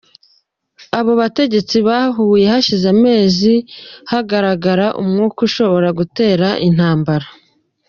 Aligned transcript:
Abo 0.97 1.11
bategetsi 1.21 1.77
bahuye 1.87 2.45
hashize 2.53 2.85
amezi 2.95 3.53
hagaragara 4.11 4.85
umwuka 5.01 5.39
ushobora 5.47 5.89
gutera 5.99 6.47
intambara. 6.67 7.27